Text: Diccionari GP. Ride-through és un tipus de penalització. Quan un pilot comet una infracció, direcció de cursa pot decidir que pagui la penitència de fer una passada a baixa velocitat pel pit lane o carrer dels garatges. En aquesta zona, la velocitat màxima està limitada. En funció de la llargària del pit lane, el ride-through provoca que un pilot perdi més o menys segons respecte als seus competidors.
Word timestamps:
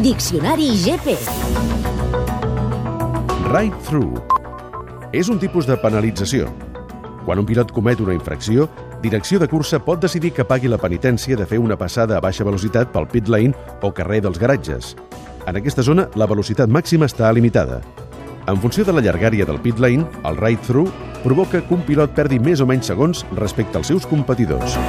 Diccionari 0.00 0.70
GP. 0.72 1.18
Ride-through 3.52 4.22
és 5.12 5.28
un 5.28 5.36
tipus 5.36 5.68
de 5.68 5.76
penalització. 5.76 6.46
Quan 7.26 7.42
un 7.42 7.44
pilot 7.44 7.74
comet 7.76 8.00
una 8.00 8.14
infracció, 8.16 8.70
direcció 9.02 9.36
de 9.36 9.50
cursa 9.52 9.82
pot 9.84 10.00
decidir 10.00 10.32
que 10.32 10.46
pagui 10.48 10.72
la 10.72 10.80
penitència 10.80 11.36
de 11.36 11.44
fer 11.44 11.60
una 11.60 11.76
passada 11.76 12.16
a 12.16 12.24
baixa 12.24 12.46
velocitat 12.48 12.88
pel 12.94 13.10
pit 13.12 13.28
lane 13.28 13.52
o 13.82 13.92
carrer 13.92 14.22
dels 14.24 14.40
garatges. 14.40 14.94
En 15.44 15.60
aquesta 15.60 15.84
zona, 15.84 16.08
la 16.16 16.30
velocitat 16.30 16.72
màxima 16.72 17.04
està 17.04 17.28
limitada. 17.36 17.82
En 18.48 18.56
funció 18.64 18.88
de 18.88 18.96
la 18.96 19.04
llargària 19.04 19.44
del 19.44 19.60
pit 19.60 19.76
lane, 19.76 20.08
el 20.24 20.40
ride-through 20.40 20.88
provoca 21.20 21.60
que 21.60 21.76
un 21.76 21.84
pilot 21.84 22.16
perdi 22.16 22.40
més 22.40 22.64
o 22.64 22.66
menys 22.66 22.88
segons 22.88 23.26
respecte 23.36 23.76
als 23.76 23.92
seus 23.92 24.08
competidors. 24.08 24.80